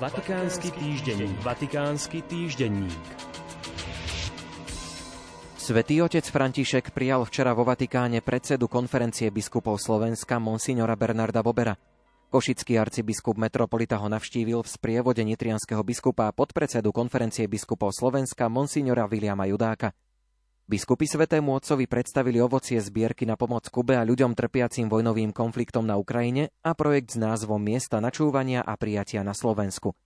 [0.00, 1.36] Vatikánsky týždenník.
[1.44, 3.04] Vatikánsky týždenník.
[5.60, 11.76] Svetý otec František prijal včera vo Vatikáne predsedu konferencie biskupov Slovenska monsignora Bernarda Bobera.
[12.32, 19.52] Košický arcibiskup metropolita ho navštívil v sprievode nitrianského biskupa podpredsedu konferencie biskupov Slovenska monsignora Viliama
[19.52, 19.92] Judáka.
[20.70, 25.98] Biskupy Svetému Otcovi predstavili ovocie zbierky na pomoc Kube a ľuďom trpiacim vojnovým konfliktom na
[25.98, 29.98] Ukrajine a projekt s názvom Miesta načúvania a prijatia na Slovensku.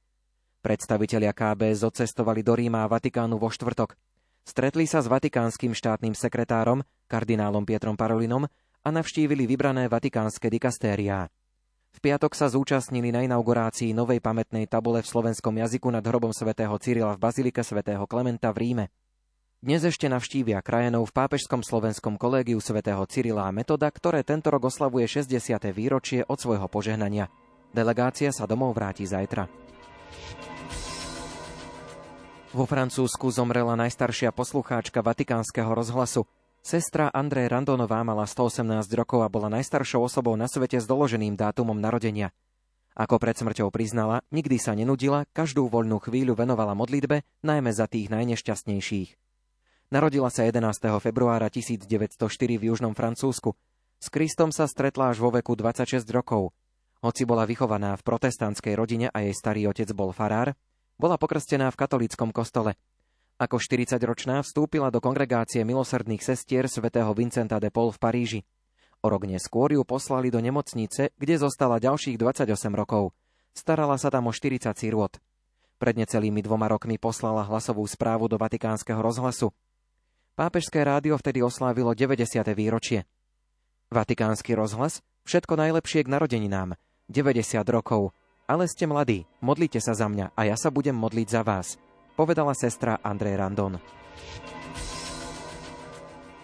[0.64, 3.92] Predstavitelia KB zocestovali do Ríma a Vatikánu vo štvrtok.
[4.41, 6.80] Stretli sa s vatikánskym štátnym sekretárom,
[7.12, 8.48] kardinálom Pietrom Parolinom
[8.80, 11.28] a navštívili vybrané vatikánske dikastériá.
[11.92, 16.72] V piatok sa zúčastnili na inaugurácii novej pamätnej tabule v slovenskom jazyku nad hrobom svätého
[16.80, 18.86] Cyrila v Bazilike svätého Klementa v Ríme.
[19.64, 24.68] Dnes ešte navštívia krajenov v Pápežskom slovenskom kolégiu svätého Cyrila a Metoda, ktoré tento rok
[24.68, 25.41] oslavuje 60.
[25.72, 27.32] výročie od svojho požehnania.
[27.72, 29.48] Delegácia sa domov vráti zajtra.
[32.53, 36.28] Vo Francúzsku zomrela najstaršia poslucháčka Vatikánskeho rozhlasu.
[36.60, 38.69] Sestra André Randonová mala 118
[39.00, 42.36] rokov a bola najstaršou osobou na svete s doloženým dátumom narodenia.
[42.92, 48.12] Ako pred smrťou priznala, nikdy sa nenudila, každú voľnú chvíľu venovala modlitbe, najmä za tých
[48.12, 49.23] najnešťastnejších.
[49.95, 50.91] Narodila sa 11.
[50.98, 52.19] februára 1904
[52.59, 53.55] v južnom Francúzsku.
[54.03, 56.50] S Kristom sa stretla až vo veku 26 rokov.
[56.98, 60.59] Hoci bola vychovaná v protestantskej rodine a jej starý otec bol farár,
[60.98, 62.75] bola pokrstená v katolíckom kostole.
[63.39, 68.41] Ako 40-ročná vstúpila do kongregácie milosrdných sestier svätého Vincenta de Paul v Paríži.
[68.98, 73.15] O rok neskôr ju poslali do nemocnice, kde zostala ďalších 28 rokov.
[73.55, 75.15] Starala sa tam o 40 sirôt.
[75.78, 79.55] Pred necelými dvoma rokmi poslala hlasovú správu do Vatikánskeho rozhlasu.
[80.34, 82.42] Pápežské rádio vtedy oslávilo 90.
[82.58, 83.06] výročie.
[83.94, 84.98] Vatikánsky rozhlas?
[85.30, 86.74] Všetko najlepšie k narodeninám.
[87.06, 88.10] 90 rokov.
[88.50, 91.78] Ale ste mladí, modlite sa za mňa a ja sa budem modliť za vás,
[92.18, 93.78] povedala sestra André Randon.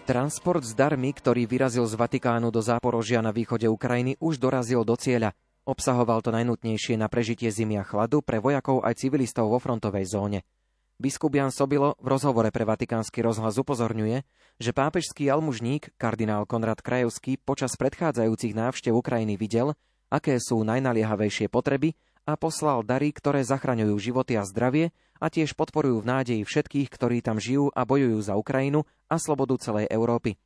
[0.07, 4.95] Transport s darmi, ktorý vyrazil z Vatikánu do Záporožia na východe Ukrajiny, už dorazil do
[4.95, 5.35] cieľa.
[5.67, 10.47] Obsahoval to najnutnejšie na prežitie zimy a chladu pre vojakov aj civilistov vo frontovej zóne.
[11.01, 14.21] Biskup Jan Sobilo v rozhovore pre Vatikánsky rozhlas upozorňuje,
[14.61, 19.73] že pápežský almužník, kardinál Konrad Krajevský, počas predchádzajúcich návštev Ukrajiny videl,
[20.13, 21.97] aké sú najnaliehavejšie potreby
[22.29, 27.25] a poslal dary, ktoré zachraňujú životy a zdravie a tiež podporujú v nádeji všetkých, ktorí
[27.25, 30.37] tam žijú a bojujú za Ukrajinu a slobodu celej Európy.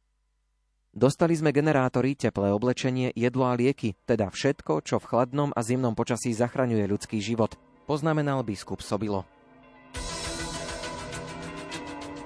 [0.95, 5.99] Dostali sme generátory, teplé oblečenie, jedlo a lieky, teda všetko, čo v chladnom a zimnom
[5.99, 7.59] počasí zachraňuje ľudský život,
[7.91, 9.34] poznamenal biskup Sobilo.